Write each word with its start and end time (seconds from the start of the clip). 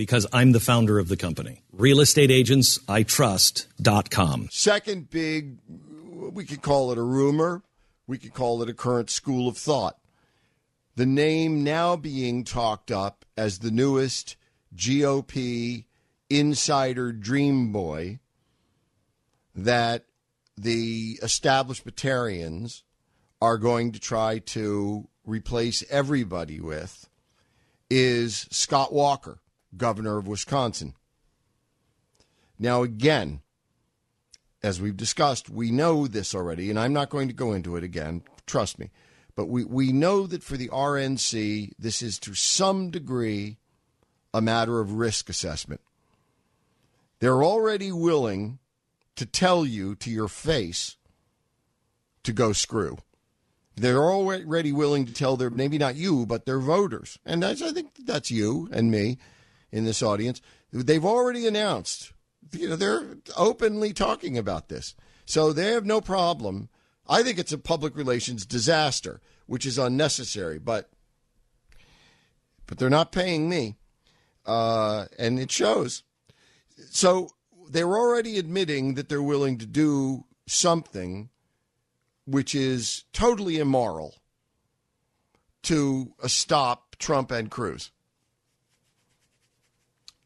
Because 0.00 0.26
I'm 0.32 0.52
the 0.52 0.60
founder 0.60 0.98
of 0.98 1.08
the 1.08 1.16
company. 1.18 1.62
RealestateAgentsITrust.com. 1.76 4.48
Second 4.50 5.10
big, 5.10 5.58
we 5.68 6.46
could 6.46 6.62
call 6.62 6.90
it 6.90 6.96
a 6.96 7.02
rumor, 7.02 7.62
we 8.06 8.16
could 8.16 8.32
call 8.32 8.62
it 8.62 8.70
a 8.70 8.72
current 8.72 9.10
school 9.10 9.46
of 9.46 9.58
thought. 9.58 9.98
The 10.96 11.04
name 11.04 11.62
now 11.62 11.96
being 11.96 12.44
talked 12.44 12.90
up 12.90 13.26
as 13.36 13.58
the 13.58 13.70
newest 13.70 14.36
GOP 14.74 15.84
insider 16.30 17.12
dream 17.12 17.70
boy 17.70 18.20
that 19.54 20.06
the 20.56 21.18
establishmentarians 21.22 22.84
are 23.42 23.58
going 23.58 23.92
to 23.92 24.00
try 24.00 24.38
to 24.38 25.06
replace 25.26 25.84
everybody 25.90 26.58
with 26.58 27.06
is 27.90 28.48
Scott 28.50 28.94
Walker, 28.94 29.42
governor 29.76 30.18
of 30.18 30.26
Wisconsin. 30.26 30.94
Now, 32.58 32.82
again, 32.82 33.40
as 34.62 34.80
we've 34.80 34.96
discussed, 34.96 35.48
we 35.48 35.70
know 35.70 36.06
this 36.06 36.34
already, 36.34 36.70
and 36.70 36.78
I'm 36.78 36.92
not 36.92 37.10
going 37.10 37.28
to 37.28 37.34
go 37.34 37.52
into 37.52 37.76
it 37.76 37.84
again, 37.84 38.22
trust 38.46 38.78
me. 38.78 38.90
But 39.34 39.48
we, 39.48 39.64
we 39.64 39.92
know 39.92 40.26
that 40.26 40.42
for 40.42 40.56
the 40.56 40.68
RNC, 40.68 41.72
this 41.78 42.02
is 42.02 42.18
to 42.20 42.34
some 42.34 42.90
degree 42.90 43.56
a 44.34 44.42
matter 44.42 44.80
of 44.80 44.92
risk 44.92 45.28
assessment. 45.30 45.80
They're 47.20 47.42
already 47.42 47.92
willing 47.92 48.58
to 49.16 49.26
tell 49.26 49.64
you 49.64 49.94
to 49.96 50.10
your 50.10 50.28
face 50.28 50.96
to 52.22 52.32
go 52.32 52.52
screw. 52.52 52.98
They're 53.76 54.04
already 54.04 54.72
willing 54.72 55.06
to 55.06 55.12
tell 55.12 55.36
their, 55.36 55.48
maybe 55.48 55.78
not 55.78 55.94
you, 55.94 56.26
but 56.26 56.44
their 56.44 56.58
voters. 56.58 57.18
And 57.24 57.44
I 57.44 57.54
think 57.54 57.92
that's 58.04 58.30
you 58.30 58.68
and 58.72 58.90
me 58.90 59.18
in 59.72 59.84
this 59.84 60.02
audience. 60.02 60.40
They've 60.72 61.04
already 61.04 61.46
announced 61.46 62.12
you 62.52 62.68
know, 62.70 62.76
they're 62.76 63.16
openly 63.36 63.92
talking 63.92 64.38
about 64.38 64.68
this. 64.68 64.94
So 65.24 65.52
they 65.52 65.72
have 65.72 65.86
no 65.86 66.00
problem. 66.00 66.68
I 67.08 67.22
think 67.22 67.38
it's 67.38 67.52
a 67.52 67.58
public 67.58 67.96
relations 67.96 68.46
disaster, 68.46 69.20
which 69.46 69.66
is 69.66 69.78
unnecessary, 69.78 70.58
but 70.58 70.90
but 72.66 72.78
they're 72.78 72.88
not 72.88 73.10
paying 73.10 73.48
me, 73.48 73.76
uh, 74.46 75.06
and 75.18 75.40
it 75.40 75.50
shows. 75.50 76.04
So 76.90 77.30
they're 77.68 77.96
already 77.96 78.38
admitting 78.38 78.94
that 78.94 79.08
they're 79.08 79.22
willing 79.22 79.58
to 79.58 79.66
do 79.66 80.24
something 80.46 81.30
which 82.26 82.54
is 82.54 83.04
totally 83.12 83.58
immoral 83.58 84.14
to 85.62 86.14
stop 86.26 86.94
Trump 87.00 87.32
and 87.32 87.50
Cruz 87.50 87.90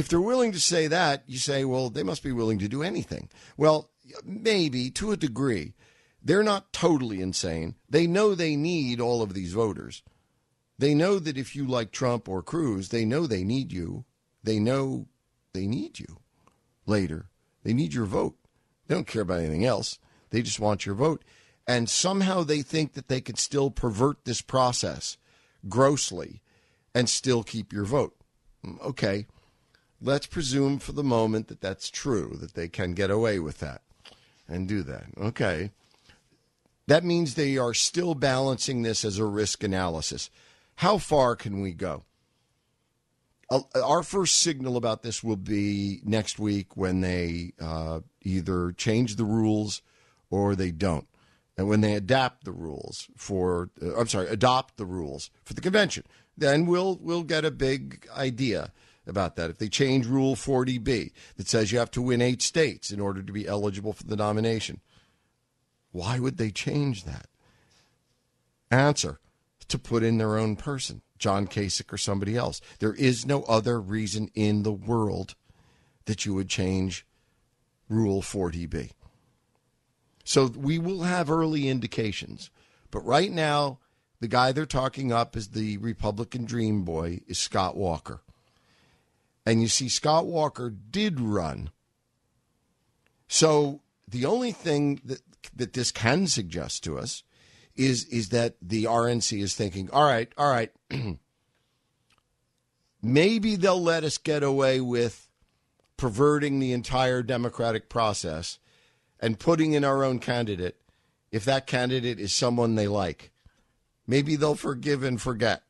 if 0.00 0.08
they're 0.08 0.18
willing 0.18 0.52
to 0.52 0.58
say 0.58 0.86
that, 0.86 1.24
you 1.26 1.36
say, 1.36 1.62
well, 1.62 1.90
they 1.90 2.02
must 2.02 2.22
be 2.22 2.32
willing 2.32 2.58
to 2.60 2.68
do 2.68 2.82
anything. 2.82 3.28
Well, 3.58 3.90
maybe 4.24 4.90
to 4.92 5.12
a 5.12 5.16
degree. 5.16 5.74
They're 6.22 6.42
not 6.42 6.72
totally 6.72 7.20
insane. 7.20 7.74
They 7.86 8.06
know 8.06 8.34
they 8.34 8.56
need 8.56 8.98
all 8.98 9.20
of 9.20 9.34
these 9.34 9.52
voters. 9.52 10.02
They 10.78 10.94
know 10.94 11.18
that 11.18 11.36
if 11.36 11.54
you 11.54 11.66
like 11.66 11.92
Trump 11.92 12.30
or 12.30 12.42
Cruz, 12.42 12.88
they 12.88 13.04
know 13.04 13.26
they 13.26 13.44
need 13.44 13.72
you. 13.72 14.06
They 14.42 14.58
know 14.58 15.08
they 15.52 15.66
need 15.66 15.98
you 15.98 16.16
later. 16.86 17.28
They 17.62 17.74
need 17.74 17.92
your 17.92 18.06
vote. 18.06 18.38
They 18.86 18.94
don't 18.94 19.06
care 19.06 19.20
about 19.20 19.40
anything 19.40 19.66
else. 19.66 19.98
They 20.30 20.40
just 20.40 20.60
want 20.60 20.86
your 20.86 20.94
vote. 20.94 21.22
And 21.66 21.90
somehow 21.90 22.42
they 22.42 22.62
think 22.62 22.94
that 22.94 23.08
they 23.08 23.20
can 23.20 23.36
still 23.36 23.70
pervert 23.70 24.24
this 24.24 24.40
process 24.40 25.18
grossly 25.68 26.40
and 26.94 27.06
still 27.06 27.42
keep 27.42 27.70
your 27.70 27.84
vote. 27.84 28.16
Mm, 28.64 28.80
okay 28.80 29.26
let's 30.00 30.26
presume 30.26 30.78
for 30.78 30.92
the 30.92 31.04
moment 31.04 31.48
that 31.48 31.60
that's 31.60 31.90
true, 31.90 32.36
that 32.40 32.54
they 32.54 32.68
can 32.68 32.92
get 32.92 33.10
away 33.10 33.38
with 33.38 33.58
that 33.58 33.82
and 34.48 34.68
do 34.68 34.82
that. 34.82 35.06
Okay. 35.18 35.70
That 36.86 37.04
means 37.04 37.34
they 37.34 37.56
are 37.56 37.74
still 37.74 38.14
balancing 38.14 38.82
this 38.82 39.04
as 39.04 39.18
a 39.18 39.24
risk 39.24 39.62
analysis. 39.62 40.30
How 40.76 40.98
far 40.98 41.36
can 41.36 41.60
we 41.60 41.72
go? 41.72 42.04
Our 43.74 44.02
first 44.02 44.38
signal 44.38 44.76
about 44.76 45.02
this 45.02 45.22
will 45.22 45.36
be 45.36 46.00
next 46.04 46.38
week 46.38 46.76
when 46.76 47.00
they 47.00 47.52
uh, 47.60 48.00
either 48.22 48.72
change 48.72 49.16
the 49.16 49.24
rules 49.24 49.82
or 50.30 50.54
they 50.54 50.70
don't. 50.70 51.06
And 51.56 51.68
when 51.68 51.80
they 51.80 51.94
adapt 51.94 52.44
the 52.44 52.52
rules 52.52 53.08
for, 53.16 53.70
uh, 53.82 53.96
I'm 53.96 54.06
sorry, 54.08 54.28
adopt 54.28 54.76
the 54.76 54.86
rules 54.86 55.30
for 55.44 55.54
the 55.54 55.60
convention, 55.60 56.04
then 56.38 56.64
we'll 56.64 56.96
we'll 57.02 57.24
get 57.24 57.44
a 57.44 57.50
big 57.50 58.08
idea 58.16 58.72
about 59.10 59.36
that. 59.36 59.50
If 59.50 59.58
they 59.58 59.68
change 59.68 60.06
Rule 60.06 60.34
40B 60.34 61.12
that 61.36 61.48
says 61.48 61.70
you 61.70 61.78
have 61.78 61.90
to 61.92 62.02
win 62.02 62.22
eight 62.22 62.40
states 62.40 62.90
in 62.90 63.00
order 63.00 63.22
to 63.22 63.32
be 63.32 63.46
eligible 63.46 63.92
for 63.92 64.04
the 64.04 64.16
nomination, 64.16 64.80
why 65.92 66.18
would 66.18 66.38
they 66.38 66.50
change 66.50 67.04
that? 67.04 67.26
Answer 68.70 69.18
to 69.68 69.78
put 69.78 70.02
in 70.02 70.18
their 70.18 70.38
own 70.38 70.56
person, 70.56 71.02
John 71.18 71.46
Kasich 71.46 71.92
or 71.92 71.98
somebody 71.98 72.36
else. 72.36 72.60
There 72.78 72.94
is 72.94 73.26
no 73.26 73.42
other 73.42 73.80
reason 73.80 74.30
in 74.34 74.62
the 74.62 74.72
world 74.72 75.34
that 76.06 76.24
you 76.24 76.32
would 76.34 76.48
change 76.48 77.04
Rule 77.88 78.22
40B. 78.22 78.92
So 80.24 80.46
we 80.46 80.78
will 80.78 81.02
have 81.02 81.30
early 81.30 81.68
indications. 81.68 82.50
But 82.90 83.04
right 83.04 83.30
now, 83.30 83.78
the 84.20 84.28
guy 84.28 84.52
they're 84.52 84.66
talking 84.66 85.12
up 85.12 85.34
as 85.34 85.48
the 85.48 85.78
Republican 85.78 86.44
dream 86.44 86.84
boy 86.84 87.20
is 87.26 87.38
Scott 87.38 87.76
Walker 87.76 88.20
and 89.50 89.60
you 89.60 89.66
see 89.66 89.88
Scott 89.88 90.26
Walker 90.26 90.70
did 90.70 91.18
run. 91.18 91.70
So 93.26 93.80
the 94.06 94.24
only 94.24 94.52
thing 94.52 95.00
that 95.04 95.22
that 95.56 95.72
this 95.72 95.90
can 95.90 96.28
suggest 96.28 96.84
to 96.84 96.96
us 96.96 97.24
is 97.74 98.04
is 98.04 98.28
that 98.28 98.54
the 98.62 98.84
RNC 98.84 99.42
is 99.42 99.56
thinking, 99.56 99.90
all 99.90 100.04
right, 100.04 100.32
all 100.38 100.48
right, 100.48 100.70
maybe 103.02 103.56
they'll 103.56 103.82
let 103.82 104.04
us 104.04 104.18
get 104.18 104.44
away 104.44 104.80
with 104.80 105.28
perverting 105.96 106.60
the 106.60 106.72
entire 106.72 107.20
democratic 107.20 107.88
process 107.88 108.60
and 109.18 109.40
putting 109.40 109.72
in 109.72 109.82
our 109.82 110.04
own 110.04 110.20
candidate 110.20 110.76
if 111.32 111.44
that 111.44 111.66
candidate 111.66 112.20
is 112.20 112.32
someone 112.32 112.76
they 112.76 112.86
like. 112.86 113.32
Maybe 114.06 114.36
they'll 114.36 114.54
forgive 114.54 115.02
and 115.02 115.20
forget. 115.20 115.64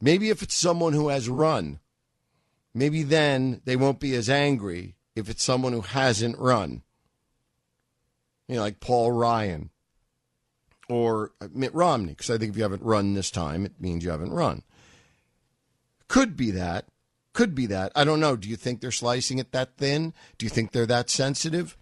Maybe 0.00 0.28
if 0.30 0.42
it's 0.42 0.56
someone 0.56 0.92
who 0.92 1.06
has 1.06 1.28
run 1.28 1.78
maybe 2.74 3.02
then 3.02 3.60
they 3.64 3.76
won't 3.76 4.00
be 4.00 4.14
as 4.14 4.28
angry 4.28 4.96
if 5.14 5.28
it's 5.28 5.42
someone 5.42 5.72
who 5.72 5.82
hasn't 5.82 6.38
run. 6.38 6.82
You 8.48 8.56
know, 8.56 8.62
like 8.62 8.80
Paul 8.80 9.12
Ryan 9.12 9.70
or 10.88 11.32
uh, 11.40 11.48
Mitt 11.52 11.74
Romney, 11.74 12.12
because 12.12 12.30
I 12.30 12.38
think 12.38 12.50
if 12.50 12.56
you 12.56 12.62
haven't 12.62 12.82
run 12.82 13.14
this 13.14 13.30
time, 13.30 13.64
it 13.64 13.80
means 13.80 14.04
you 14.04 14.10
haven't 14.10 14.32
run. 14.32 14.62
Could 16.08 16.36
be 16.36 16.50
that. 16.50 16.86
Could 17.32 17.54
be 17.54 17.66
that. 17.66 17.92
I 17.94 18.02
don't 18.02 18.18
know. 18.18 18.34
Do 18.34 18.48
you 18.48 18.56
think 18.56 18.80
they're 18.80 18.90
slicing 18.90 19.38
it 19.38 19.52
that 19.52 19.76
thin? 19.76 20.12
Do 20.36 20.46
you 20.46 20.50
think 20.50 20.72
they're 20.72 20.86
that 20.86 21.10
sensitive? 21.10 21.76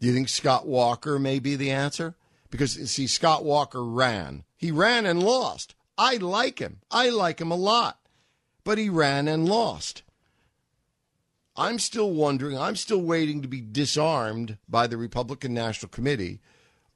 Do 0.00 0.08
you 0.08 0.12
think 0.12 0.28
Scott 0.28 0.66
Walker 0.66 1.18
may 1.18 1.38
be 1.38 1.54
the 1.54 1.70
answer? 1.70 2.16
Because, 2.50 2.72
see, 2.90 3.06
Scott 3.06 3.44
Walker 3.44 3.84
ran. 3.84 4.44
He 4.56 4.72
ran 4.72 5.06
and 5.06 5.22
lost. 5.22 5.76
I 5.96 6.16
like 6.16 6.58
him. 6.58 6.80
I 6.90 7.10
like 7.10 7.40
him 7.40 7.52
a 7.52 7.56
lot 7.56 7.98
but 8.68 8.76
he 8.76 8.90
ran 8.90 9.26
and 9.28 9.48
lost. 9.48 10.02
I'm 11.56 11.78
still 11.78 12.10
wondering, 12.10 12.58
I'm 12.58 12.76
still 12.76 13.00
waiting 13.00 13.40
to 13.40 13.48
be 13.48 13.62
disarmed 13.62 14.58
by 14.68 14.86
the 14.86 14.98
Republican 14.98 15.54
National 15.54 15.88
Committee 15.88 16.42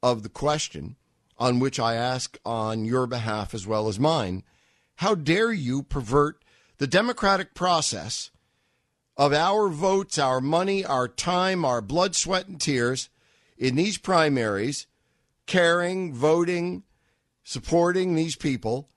of 0.03 0.21
the 0.21 0.29
question 0.29 0.97
on 1.39 1.57
which 1.57 1.79
I 1.79 1.95
ask 1.95 2.37
on 2.45 2.85
your 2.85 3.07
behalf 3.07 3.55
as 3.55 3.65
well 3.65 3.87
as 3.87 3.99
mine. 3.99 4.43
How 4.97 5.15
dare 5.15 5.51
you 5.51 5.81
pervert 5.81 6.45
the 6.77 6.85
democratic 6.85 7.55
process 7.55 8.29
of 9.17 9.33
our 9.33 9.67
votes, 9.67 10.19
our 10.19 10.41
money, 10.41 10.85
our 10.85 11.07
time, 11.07 11.65
our 11.65 11.81
blood, 11.81 12.15
sweat, 12.15 12.47
and 12.47 12.61
tears 12.61 13.09
in 13.57 13.73
these 13.73 13.97
primaries, 13.97 14.85
caring, 15.47 16.13
voting, 16.13 16.83
supporting 17.43 18.13
these 18.13 18.35
people 18.35 18.89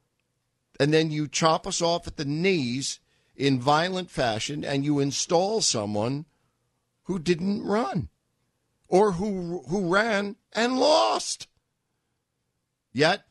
and 0.78 0.92
then 0.92 1.10
you 1.10 1.28
chop 1.28 1.66
us 1.66 1.80
off 1.82 2.06
at 2.06 2.16
the 2.16 2.24
knees 2.24 3.00
in 3.36 3.60
violent 3.60 4.10
fashion 4.10 4.64
and 4.64 4.84
you 4.84 4.98
install 4.98 5.60
someone 5.60 6.24
who 7.04 7.18
didn't 7.18 7.64
run 7.64 8.08
or 8.88 9.12
who 9.12 9.62
who 9.68 9.92
ran 9.92 10.36
and 10.52 10.78
lost. 10.78 11.48
Yet 12.92 13.24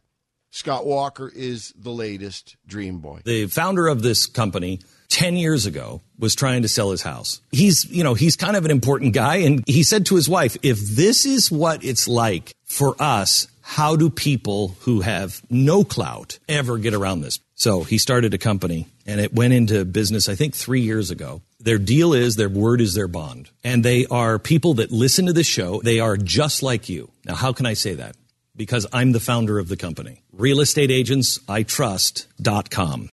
Scott 0.52 0.86
Walker 0.86 1.30
is 1.36 1.74
the 1.78 1.92
latest 1.92 2.56
dream 2.66 3.00
boy. 3.00 3.20
The 3.26 3.48
founder 3.48 3.88
of 3.88 4.04
this 4.04 4.26
company 4.26 4.80
10 5.10 5.36
years 5.36 5.66
ago 5.66 6.02
was 6.18 6.34
trying 6.36 6.62
to 6.62 6.68
sell 6.68 6.92
his 6.92 7.02
house. 7.02 7.42
He's, 7.52 7.86
you 7.90 8.04
know, 8.04 8.14
he's 8.14 8.36
kind 8.36 8.56
of 8.56 8.64
an 8.64 8.72
important 8.72 9.14
guy. 9.14 9.38
And 9.38 9.64
he 9.68 9.84
said 9.84 10.06
to 10.08 10.16
his 10.16 10.30
wife, 10.30 10.56
if 10.64 10.80
this 10.80 11.26
is 11.26 11.52
what 11.52 11.84
it's 11.84 12.08
like 12.08 12.54
for 12.64 12.96
us, 13.00 13.48
how 13.68 13.96
do 13.96 14.12
people 14.12 14.76
who 14.82 15.02
have 15.02 15.42
no 15.50 15.84
clout 15.84 16.38
ever 16.48 16.78
get 16.78 16.94
around 16.94 17.22
this? 17.22 17.40
So 17.56 17.82
he 17.82 17.98
started 17.98 18.32
a 18.36 18.38
company 18.38 18.86
and 19.08 19.20
it 19.20 19.34
went 19.34 19.54
into 19.54 19.84
business, 19.86 20.30
I 20.30 20.36
think, 20.36 20.54
three 20.54 20.82
years 20.82 21.10
ago. 21.10 21.42
Their 21.60 21.80
deal 21.80 22.14
is 22.14 22.36
their 22.36 22.48
word 22.48 22.80
is 22.80 22.94
their 22.94 23.08
bond. 23.08 23.50
And 23.64 23.84
they 23.84 24.06
are 24.06 24.38
people 24.38 24.76
that 24.76 24.92
listen 24.92 25.26
to 25.26 25.34
this 25.34 25.48
show. 25.48 25.82
They 25.82 26.00
are 26.00 26.16
just 26.16 26.62
like 26.62 26.90
you. 26.90 27.10
Now, 27.26 27.34
how 27.34 27.54
can 27.54 27.66
I 27.66 27.74
say 27.74 27.96
that? 27.96 28.16
Because 28.56 28.86
I'm 28.94 29.14
the 29.14 29.20
founder 29.20 29.58
of 29.58 29.68
the 29.68 29.78
company. 29.78 30.22
Real 30.32 30.62
estate 30.62 30.92
agents 30.92 31.40
I 31.50 31.64
RealestateAgentsITrust.com. 31.64 33.04